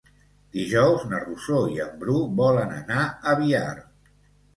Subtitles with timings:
[0.55, 3.77] Dijous na Rosó i en Bru volen anar a Biar.